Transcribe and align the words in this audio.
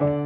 Remember 0.00 0.25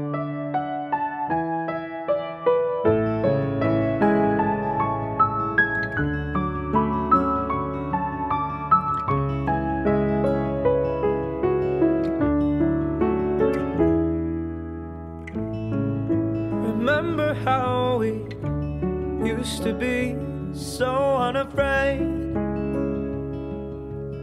used 19.41 19.63
to 19.63 19.73
be 19.73 20.15
so 20.53 21.17
unafraid 21.17 22.03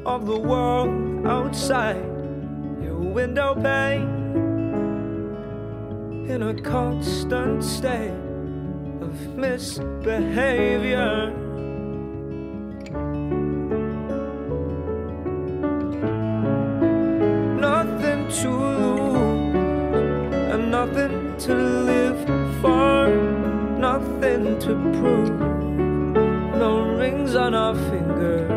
of 0.05 0.27
the 0.27 0.39
world 0.39 1.25
outside 1.25 2.05
your 2.83 2.99
window 2.99 3.55
pane 3.55 4.07
in 6.29 6.43
a 6.43 6.53
constant 6.61 7.63
state 7.63 8.13
of 9.01 9.35
misbehavior. 9.35 11.33
Nothing 17.59 18.27
to 18.41 18.49
lose 18.51 19.55
and 20.53 20.69
nothing 20.69 21.35
to 21.39 21.55
for, 21.55 21.96
to 24.59 24.73
prove. 24.99 25.29
No 26.57 26.95
rings 26.97 27.35
on 27.35 27.53
our 27.53 27.75
fingers, 27.75 28.49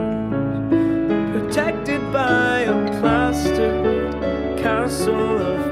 protected 1.33 2.01
by 2.13 2.61
a 2.61 3.01
plastered 3.01 4.59
castle 4.59 5.39
of 5.39 5.70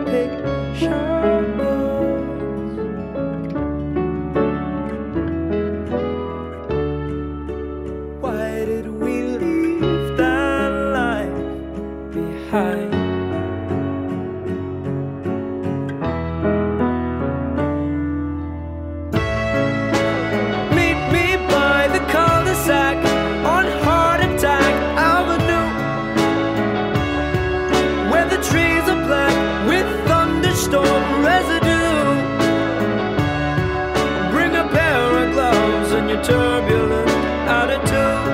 turbulent 36.24 37.08
attitude 37.48 38.28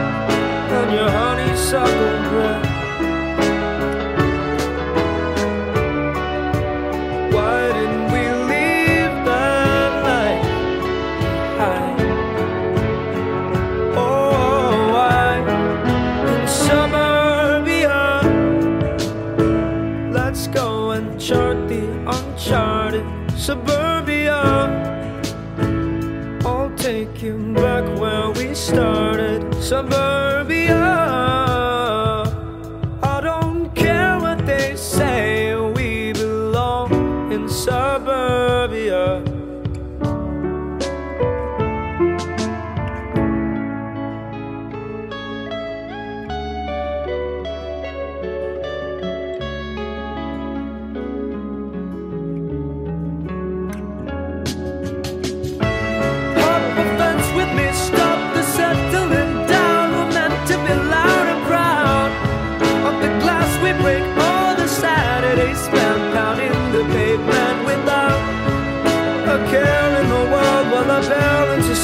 and 0.78 0.92
your 0.92 1.10
honeysuckle 1.10 2.18
breath. 2.30 2.70
Why 7.34 7.72
didn't 7.72 8.06
we 8.14 8.22
leave 8.52 9.14
that 9.28 9.92
life 10.10 10.46
behind? 11.56 12.00
Oh, 13.96 14.88
why 14.92 15.26
in 16.32 16.42
suburbia? 16.48 18.02
Let's 20.12 20.46
go 20.48 20.90
and 20.92 21.20
chart 21.20 21.68
the 21.68 21.84
uncharted. 22.06 23.06
Started. 28.54 29.52
Suburbia. 29.60 30.23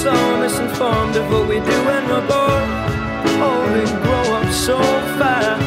So 0.03 0.13
misinformed 0.39 1.15
of 1.15 1.31
what 1.31 1.47
we 1.47 1.57
do 1.57 1.79
when 1.85 2.03
we're 2.09 2.27
born. 2.27 2.69
Oh, 3.47 3.63
they 3.75 3.85
grow 4.03 4.27
up 4.39 4.51
so 4.51 4.79
fast. 5.19 5.61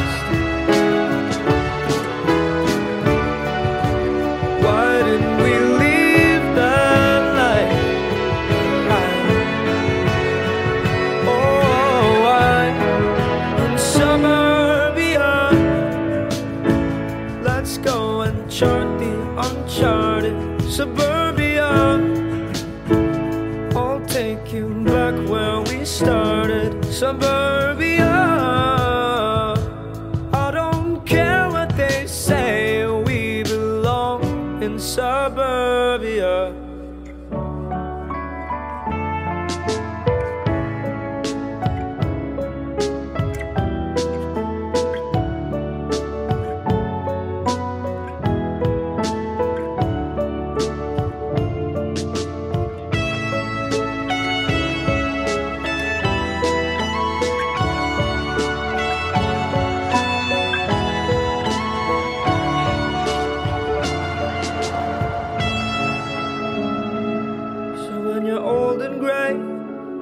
Why 4.64 5.02
didn't 5.04 5.36
we 5.44 5.52
leave 5.82 6.44
that 6.58 7.22
life? 7.42 7.76
Oh, 11.28 12.04
why 12.24 12.60
in 13.64 13.78
suburbia? 13.78 15.30
Let's 17.40 17.78
go 17.78 18.22
and 18.22 18.50
chart 18.50 18.98
the 18.98 19.12
uncharted 19.46 20.36
suburbia. 20.62 21.13
Back 24.84 25.14
where 25.28 25.60
we 25.62 25.84
started. 25.84 26.84
Suburbia. 26.84 28.14
I 30.32 30.50
don't 30.52 31.04
care 31.06 31.48
what 31.50 31.76
they 31.76 32.06
say, 32.06 32.86
we 32.86 33.42
belong 33.42 34.62
in 34.62 34.78
suburbia. 34.78 36.52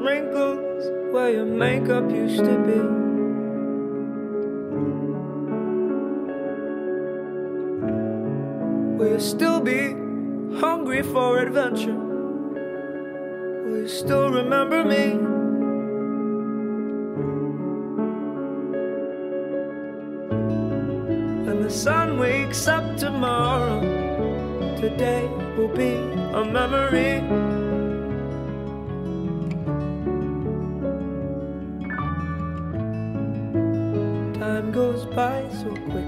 Wrinkles 0.02 0.84
where 1.12 1.30
your 1.30 1.44
makeup 1.44 2.10
used 2.10 2.38
to 2.38 2.56
be. 2.66 2.78
Will 8.98 9.12
you 9.12 9.20
still 9.20 9.60
be 9.60 9.94
hungry 10.58 11.02
for 11.02 11.38
adventure? 11.38 11.94
Will 13.64 13.82
you 13.82 13.88
still 13.88 14.30
remember 14.30 14.84
me? 14.84 15.04
When 21.46 21.62
the 21.62 21.70
sun 21.70 22.18
wakes 22.18 22.66
up 22.66 22.96
tomorrow, 22.96 23.80
today 24.80 25.28
will 25.56 25.68
be 25.68 25.94
a 26.34 26.44
memory. 26.44 27.51
Time 34.42 34.72
goes 34.72 35.04
by 35.04 35.48
so 35.52 35.70
quickly 35.70 36.02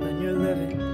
when 0.00 0.20
you're 0.20 0.32
living. 0.32 0.87